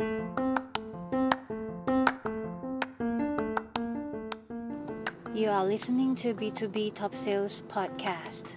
[0.00, 0.06] You
[5.50, 8.54] are listening to B2B Top Sales Podcast.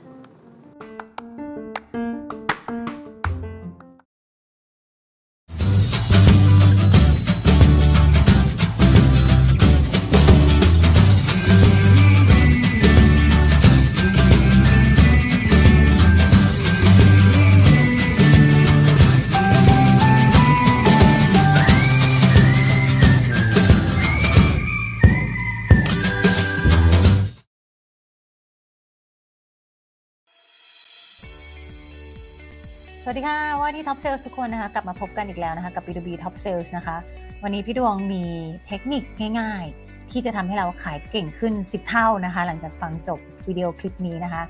[33.13, 36.97] สวัสดีค่ะ ว่าที่ Top Sales ทุกคนนะคะ กลับมาพบกันอีกแล้วนะคะกับ B2B Top Sales นะคะ
[37.43, 38.23] วันนี้พี่ดวงมี
[38.67, 39.03] เทคนิค
[39.39, 44.43] ง่าย ๆ ที่จะทำให้เราขายเก่งขึ้น 10 เท่านะคะ หลังจากฟังจบวิดีโอคลิปนี้นะคะ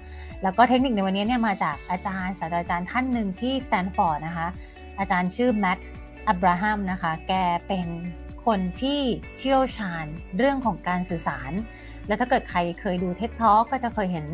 [0.43, 4.47] แล้วก็เทคนิคในวันนี้เนี่ยมาจากอาจารย์ศาสตราจารย์ท่านหนึ่งที่สแตนฟอร์ดนะคะ
[4.99, 5.89] อาจารย์ชื่อแมตต์
[6.27, 7.33] อับราฮัมนะคะ แก
[7.67, 7.88] เป็น
[8.45, 8.99] คนที่
[9.38, 10.05] เชี่ยวชาญ
[10.38, 11.52] เรื่องของการสื่อสาร
[12.08, 14.27] แล้วถ้าเกิดใครเคยดูเท็ดทอก็จะเคยเห็น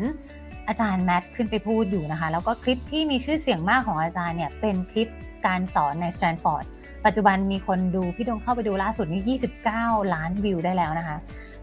[0.68, 5.08] อาจารย์แมทขึ้นไปพูดอยู่นะคะ แล้วก็คลิปที่มีชื่อเสียงมากของอาจารย์เนี่ยเป็นคลิป
[5.46, 6.64] การสอนในสแตนฟอร์ด
[7.04, 9.38] ปัจจุบันมีคนดูพี่ดวงเข้าไปดูล่าสุดนี่
[9.74, 11.16] 29 ล้านวิวได้แล้วนะคะ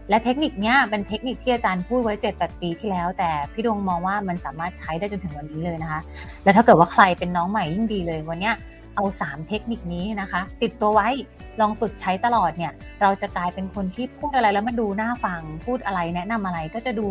[0.08, 6.00] และเทคนิคเนี้ยเป็นเทคนิคที่อาจารย์พูดไว้ 7 8 ปีที่แล้ว แต่พี่ดวงมองว่ามันสามารถใช้ได้จนถึงวันนี้เลยนะคะ
[6.44, 8.52] และถ้าเกิดว่าใครเป็นน้องใหม่ยิ่งดีเลยวันนี้
[8.94, 11.08] เอา 3 เทคนิคนี้นะคะ ติดตัวไว้
[11.60, 17.08] ลองฝึกใช้ตลอดเนี่ย เราจะกลายเป็นคนที่พูดอะไรแล้วมันดูน่าฟังพูดอะไรแนะนำอะไรก็จะดู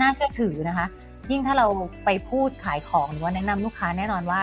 [0.00, 0.86] น่าเชื่อถือนะคะ
[1.30, 1.66] ยิ่งถ้าเรา
[2.04, 4.42] ไปพูดขายของหรือว่าแนะนำลูกค้าแน่นอนว่า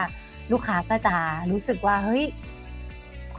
[0.51, 1.15] ลูกค้าก็จะ
[1.51, 2.23] รู้สึกว่าเฮ้ย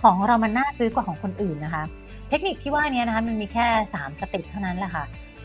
[0.02, 1.84] ของเรามันน่าซื้อกว่าของคนอื่นนะคะ
[2.28, 5.04] เทคนิคที่ว่านี้นะคะมันมีแค่ 3 สเต็ปเท่านั้นแหละค่ะ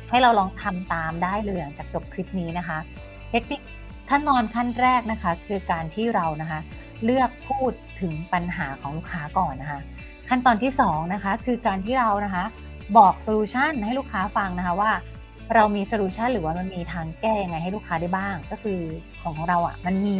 [0.09, 2.77] ให้เราลองทำตามได้เลยหลังจากจบคลิปนี้นะคะ
[3.31, 3.61] เทคนิค
[4.09, 6.59] ขั้นตอนขั้นแรกนะคะ คือการที่เรานะคะ
[7.05, 7.71] เลือกพูด
[8.01, 9.79] ถึงปัญหาของลูกค้าก่อนนะคะ
[10.29, 12.43] ขั้นตอนที่2นะคะคือการที่เรานะคะ
[12.97, 14.91] บอก solution ให้ลูกค้าฟังนะคะว่า
[15.53, 18.79] เรามี solution หรือว่ามันมีทางแก้ยังไงให้ลูกค้าได้บ้าง ก็คือ
[19.23, 20.17] ของเราอะ่ะ มันมี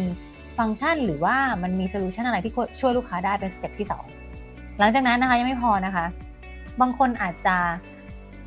[0.58, 3.86] ฟังก์ชันหรือว่ามันมี solution อะไรที่ช่วยลูกค้าได้เป็น step ที่
[4.32, 6.04] 2 หลังจากนั้นนะคะยังไม่พอนะคะ
[6.80, 7.56] บางคนอาจจะ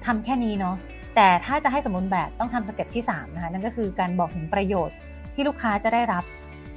[0.05, 0.75] ทำแค่นี้เนาะ
[1.16, 4.95] แต่ถ้าจะให้สมบูรณ์แบบต้องทำ step ที่3นะคะนั่นก็คือการบอกถึงประโยชน์
[5.33, 6.23] ที่ลูกค้าจะได้รับ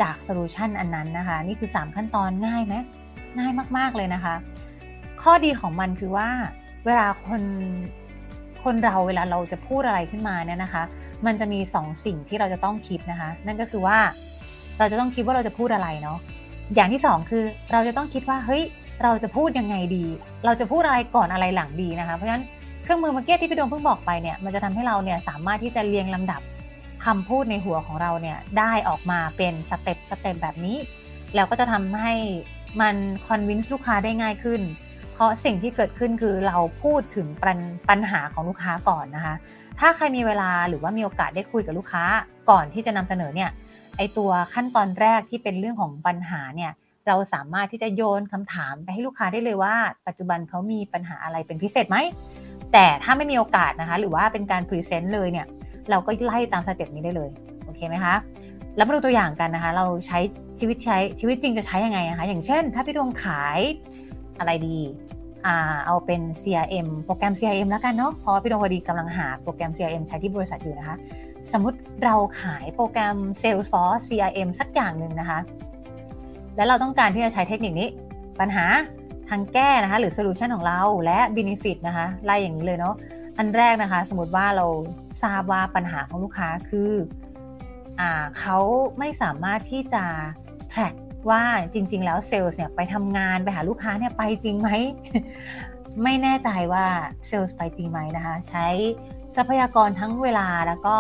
[0.03, 2.75] จากโซลูชันอันนั้นนะคะ นี่คือ 3 ขั้นตอนง่ายไหม
[3.39, 4.34] ง่ายมาก ๆ เลยนะคะ
[5.22, 6.28] ข้อดีของมันคือว่า
[6.87, 7.43] เวลาคน
[8.65, 10.82] คนเราเวลาเราจะพูดอะไรขึ้นมาเนี่ยนะคะ
[11.26, 13.98] มันจะมี2สสิ่งที่เราจะต้องคิดนะคะ นั่นก็คือว่า
[14.78, 16.19] เราจะต้องคิดว่าเราจะพูดอะไรเนาะ
[16.75, 18.62] อย่างที่ 2 คือเราจะต้องคิดว่าเฮ้ย
[19.03, 20.04] เราจะพูดยังไงดี
[20.44, 22.44] เราจะพูดอะไรก่อนอะไรหลังดีนะคะ เพราะฉะนั้น
[22.82, 26.41] เครื่องมือมื่อกี้ที่พี่ดวงเพิ่งบอกไปเนี่ยมันจะทำให้เราเนี่ยสามารถที่จะเรียงลำดับ
[27.04, 30.77] คำพูดในหัวของเราเนี่ยได้ออกมาเป็น step step แบบนี้
[31.34, 32.12] แล้วก็จะทำให้
[32.81, 32.97] มัน
[33.27, 34.60] convince ลูกค้าได้ง่ายขึ้น
[35.21, 37.59] เพราะสิ่งที่เกิดขึ้นคือเราพูดถึงปัญ
[37.89, 39.35] ปัญหาของลูกค้าก่อนนะคะ
[39.81, 42.05] ถ้าใครมีเวลาหรือว่ามีโอกาสได้คุยกับลูกค้า
[42.51, 43.51] ก่อนที่จะนำเสนอเนี่ย
[43.97, 46.73] ไอตัวขั้นตอนแรกที่เป็นเรื่องของปัญหาเนี่ย
[47.07, 49.75] เราสามารถที่จะโยนคำถามไปให้ลูกค้าได้เลยว่า
[50.07, 51.97] ปัจจุบันเขามีปัญหาอะไรเป็นพิเศษไหม
[52.73, 55.47] แต่ถ้าไม่มีโอกาสนะคะ หรือว่าเป็นการ present เลยเนี่ย
[55.91, 57.31] เราก็ไล่ตาม step นี้ได้เลย
[57.65, 58.15] โอเคไหมคะ
[58.77, 60.19] แล้วมาดูตัวอย่างกันนะคะ เราใช้
[60.59, 63.61] ชีวิตใช้ชีวิตจริงจะใช้ยังไงนะคะ อย่างเช่น ถ้าพี่ดวงขาย
[64.39, 64.79] อะไรดี
[65.87, 70.97] เอาเป็น CRM โปรแกรม CRM แล้วกันเนาะเพราะพี่ดวงพอดีกำลังหาโปรแกรม CRM ใช้ที่บริษัทอยู่นะคะ
[71.53, 75.39] สมมติเราขายโปรแกรม Salesforce CRM สักอย่างหนึ่งนะคะ
[76.56, 77.89] แล้วเราต้องการที่จะใช้เทคนิคนี้
[78.41, 78.65] ปัญหา
[79.28, 82.95] ทางแก้นะคะ หรือโซลูชันของเราและ Benefit นะคะไล่อย่างนี้เลยเนาะ
[83.39, 84.67] อันแรกนะคะ สมมติว่าเรา
[85.22, 86.91] ทราบว่าปัญหาของลูกค้าคือ
[88.01, 88.03] อ
[88.39, 88.59] เขา
[88.99, 90.05] ไม่สามารถที่จะ
[90.72, 90.95] track
[91.31, 91.43] ว่า
[91.75, 94.71] จริง ๆ แล้วเซลล์เนี่ยไปทำงานไปหาลูกค้าเนี่ยไปจริงไหม
[96.03, 96.85] ไม่แน่ใจว่า
[97.27, 98.67] เซลล์ไปจริงไหมนะคะ ใช้
[99.37, 100.97] ทรัพยากรทั้งเวลาแล้วก็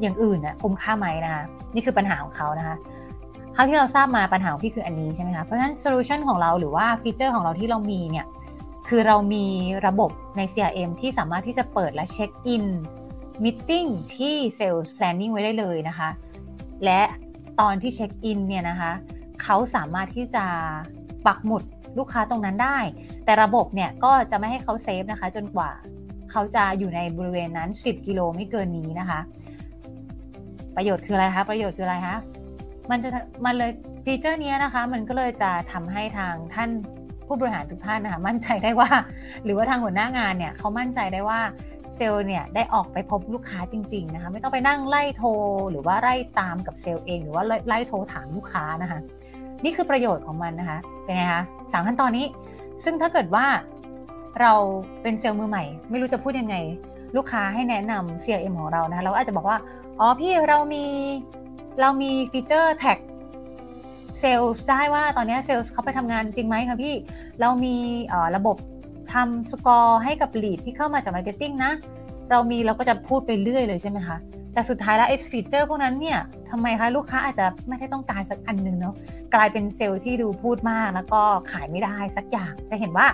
[0.00, 1.44] อย่างอื่นน่ะคุ้มค่าไหมนะคะ
[1.74, 2.76] นี่คือปัญหาของเขานะคะ
[3.52, 8.26] เท่าที่เราทราบมาปัญหาพี่คืออันนี้ใช่ไหมคะเพราะฉะนั้น solution ของเราหรือว่า feature ของเราที่เรามีเนี่ย
[8.88, 9.46] คือเรามี
[9.86, 12.64] ระบบใน CRM ที่สามารถที่จะเปิดและ check in
[13.44, 13.70] meeting
[14.16, 16.08] ที่ Sales Planning ไว้ได้เลยนะคะ
[16.84, 17.00] และ
[17.60, 18.92] ตอนที่ check in เนี่ยนะคะ
[19.42, 20.44] เขาสามารถที่จะ
[21.26, 21.62] ปักหมุด
[21.98, 22.78] ลูกค้าตรงนั้นได้
[23.24, 25.70] แต่ระบบเนี่ยก็จะไม่ให้เขา save นะคะ จนกว่า
[26.30, 29.20] เขาจะอยู่ในบริเวณนั้น 10 กิโลไม่เกินนี้นะคะ
[30.76, 32.16] ประโยชน์คืออะไรคะประโยชน์คืออะไรคะ
[32.90, 33.08] มันจะ
[33.44, 33.70] มันเลย
[34.04, 36.70] ฟีเจอร์นี้นะคะ มันก็เลยจะทำให้ทางท่าน
[37.26, 38.90] ผู้บริหารทุกท่านนะคะมั่นใจได้ว่า
[39.44, 41.40] หรือว่าทางหัวหน้างานเนี่ยเขามั่นใจได้ว่า
[42.00, 45.30] ซลล์เนี่ยได้ออกไปพบลูกค้าจริงๆนะคะไม่ต้องไปนั่งไล่โทร
[45.70, 49.00] หรือว่าไล่ตามกับเซลล์เอง หรือว่าไล่โทรถามลูกค้านะคะ
[49.64, 51.42] นี่คือประโยชน์ของมันนะคะเป็นไงคะ
[51.72, 52.26] สามขั้นตอนนี้
[52.84, 53.46] ซึ่งถ้าเกิดว่า
[54.40, 54.52] เรา
[55.02, 56.56] เป็นเซลล์มือใหม่ ไม่รู้จะพูดยังไง
[57.16, 59.58] ลูกค้าให้แนะนำ CRM ของเรานะคะเราอาจจะบอกว่า
[60.00, 60.84] อ๋อพี่เรามี
[61.80, 62.98] เรามี feature track
[64.20, 66.94] เซลส์ได้ว่าตอนนี้เซลส์เขาไปทำงานจริงไหมคะพี่
[67.40, 67.76] เรามี
[68.36, 68.56] ระบบ
[69.14, 71.72] ทำสกอร์ให้กับ lead ที่เข้ามาจาก marketing นะ
[72.30, 74.16] เรามีเราก็จะพูดไปเรื่อยเลยใช่ไหมคะ
[74.52, 76.18] แต่สุดท้ายแล้วไอ้ feature พวกนั้นเนี่ย
[76.50, 78.94] ทำไมคะลูกค้าอาจจะไม่ได้ต้องการสักอันหนึ่งเนาะ
[79.34, 83.06] กลายเป็นเซลส์ที่ดูพูดมากแล้วก็ขายไม่ได้สักอย่างจะเห็นว่า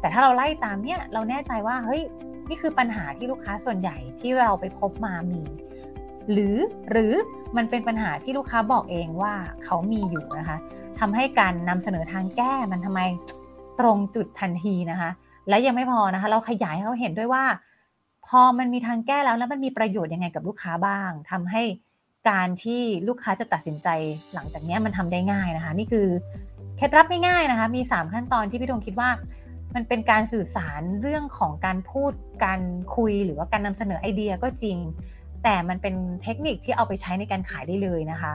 [0.00, 2.02] แต่ถ้าเราไล่ตามเนี่ยเราแน่ใจว่าเฮ้ย
[2.48, 5.42] นี่คือปัญหาที่ลูกค้าส่วนใหญ่ที่เราไปพบมามี
[6.30, 6.56] หรือ
[6.90, 7.12] หรือ
[7.56, 9.34] มันเป็นปัญหาที่ลูกค้าบอกเองว่า
[9.64, 10.58] เขามีอยู่นะคะ
[11.00, 13.00] ทำให้การนำเสนอทางแก้มันทำไม
[13.80, 15.10] ตรงจุดทันทีนะคะ
[15.48, 17.44] และยังไม่พอนะคะ เราขยายให้เขาเห็นด้วยว่า
[18.26, 21.62] พอมันมีทางแก้แล้วแล้วมันมีประโยชน์ยังไงกับลูกค้าบ้างทำให้
[22.30, 23.88] การที่ลูกค้าจะตัดสินใจ
[24.34, 26.06] หลังจากนี้มันทำได้ง่ายนะคะ นี่คือ
[26.76, 29.10] เคล็ดลับง่ายๆนะคะ มี 3 ขั้นตอนที่พี่ดวงคิดว่า
[29.74, 32.12] มันเป็นการสื่อสารเรื่องของการพูด
[32.44, 32.60] การ
[32.96, 34.76] คุยหรือว่าการนำเสนอไอเดียก็จริง
[35.44, 38.32] แต่มันเป็นเทคนิคที่เอาไปใช้ในการขายได้เลยนะคะ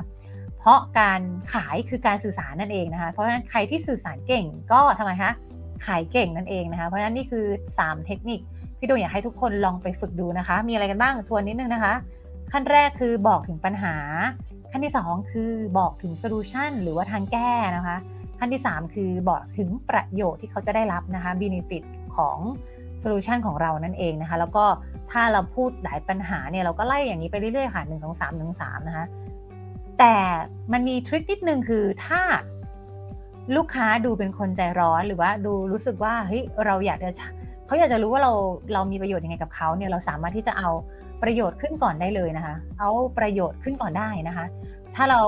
[0.58, 1.22] เพราะการ
[1.54, 5.32] ขายคือการสื่อสารนั่นเองนะคะ เพราะฉะนั้นใครที่สื่อสารเก่งก็ทำไมคะ
[5.86, 7.46] ขายเก่งนั่นเองนะคะ เพราะฉะนั้นนี่คือ
[7.78, 8.40] 3 เทคนิค
[8.80, 11.94] พี่ดวงอยากให้ทุกคนลองไปฝึกดูนะคะ มีอะไรกันบ้างทวนนิดนึงนะคะ
[12.52, 13.96] ขั้นแรกคือบอกถึงปัญหา
[14.72, 17.98] ขั้นที่ 2 คือบอกถึง solution หรือว่าทางแก้นะคะ
[18.40, 21.84] ขั้นที่ 3 คือบอกถึงประโยชน์ที่เขาจะได้รับนะคะ benefit
[22.16, 22.38] ของ
[23.00, 24.66] solution ของเรานั่นเองนะคะ แล้วก็
[25.12, 29.06] ถ้าเราพูดหลายปัญหาเนี่ยเราก็ไล่อย่างนี้ไปเรื่อยๆค่ะหนึ่งสองสามหนึ่งสามนะคะ
[30.00, 30.16] แต่
[30.74, 32.22] มันมี trick นิดนึงคือถ้า
[33.56, 37.10] ลูกค้าดูเป็นคนใจร้อนหรือว่าดูรู้สึกว่าเฮ้ยเราอยากจะ
[37.66, 38.32] เขาอยากจะรู้ว่าเรา
[38.74, 40.70] เรามีประโยชน์ยังไงกับเขาเนี่ยเราสามารถที่จะเอา
[41.24, 44.46] ประโยชน์ขึ้นก่อนได้เลยนะคะ เอาประโยชน์ขึ้นก่อนได้นะคะ
[44.96, 45.22] ถ้าเรา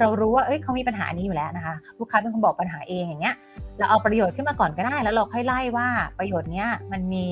[0.00, 3.34] เรารู้ว่าเอ้ยเขามีปัญหานี้อยู่แล้วนะคะ ลูกค้าเป็นคนบอกปัญหาเองอย่างเงี้ย
[3.78, 5.88] เราเอาประโยชน์ขึ้นมาก่อนก็ได้ แล้วเราค่อยไล่ว่า
[6.18, 7.26] ประโยชน์เนี้ยมันมี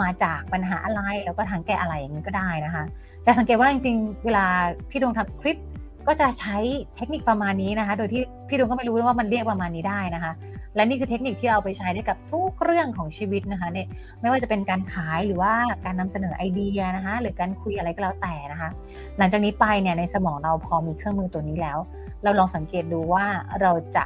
[0.00, 2.84] มาจากปัญหาอะไรแล้วก็ทางแก้อะไรอย่างนี้ก็ได้นะคะ
[3.24, 4.44] แต่สังเกตว่าจริงๆ เวลา
[4.90, 5.56] พี่ดวงทำคลิป
[6.06, 6.56] ก็จะใช้
[6.96, 10.32] เทคนิคประมาณนี้นะคะ โดยที่พี่ดวงก็ไม่รู้ว่ามันเรียกประมาณนี้ได้นะคะ
[10.74, 13.86] และนี่คือเทคนิคที่เราไปใช้ได้กับทุกเรื่องของชีวิตนะคะเนี่ย
[14.20, 15.52] ไม่ว่าจะเป็นการขายหรือว่า
[15.84, 18.70] การนำเสนอไอเดียนะคะ หรือการคุยอะไรก็แล้วแต่นะคะ
[19.18, 21.78] หลังจากนี้ไปเนี่ยในสมองเราพอมีเครื่องมือตัวนี้แล้ว
[22.22, 23.26] เราลองสังเกตดูว่า
[23.60, 24.04] เราจะ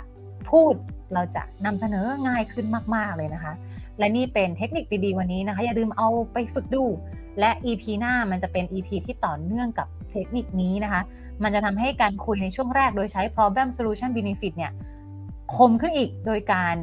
[0.50, 0.74] พูด
[1.14, 3.52] เราจะนำเสนอง่ายขึ้นมาก ๆ เลยนะคะ
[3.98, 6.84] และนี่เป็นเทคนิคดี ๆ วันนี้นะคะ อย่าลืมเอาไปฝึกดู
[7.40, 11.02] และ EP หน้ามันจะเป็น EP ที่ต่อเนื่องกับเทคนิคนี้นะคะ
[11.42, 14.72] มันจะทำให้การคุยในช่วงแรกโดยใช้ problem solution benefit เนี่ย
[15.56, 16.76] คมขึ้นอีกโดยการ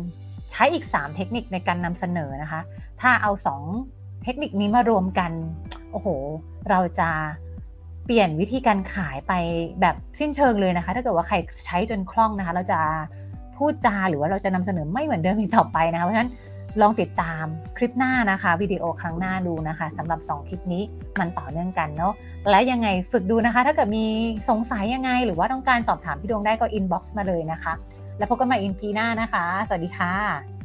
[0.51, 2.61] ใช้อีก 3 เทคนิคในการนำเสนอนะคะ
[3.01, 3.31] ถ้าเอา
[3.77, 5.31] 2 เทคนิคนี้มารวมกัน
[5.91, 6.07] โอ้โห
[6.69, 7.09] เราจะ
[8.05, 9.33] เปลี่ยนวิธีการขายไป
[9.81, 11.35] แบบสิ้นเชิงเลยนะคะ ถ้าเกิดว่าใคร
[11.65, 12.79] ใช้จนคล่องนะคะ เราจะ
[13.59, 16.31] พูดจาหรือว่าเราจะนำเสนอไม่เหมือนเดิมอีกต่อไปนะคะ เพราะฉะนั้น
[16.81, 17.43] ลองติดตาม
[17.77, 20.83] คลิปหน้านะคะวิดีโอครั้งหน้าดูนะคะสำหรับ 2 คลิปนี้
[21.19, 22.13] มันต่อเนื่องกันเนาะ
[22.49, 24.05] และยังไงฝึกดูนะคะ ถ้าเกิดมี
[24.49, 27.73] สงสัยยังไง หรือว่าต้องการสอบถามพี่ดวงได้ก็อินบ็อกซ์มาเลยนะคะ
[28.17, 30.58] แล้วพบกันใหม่อินพีหน้านะคะ สวัสดีค่ะ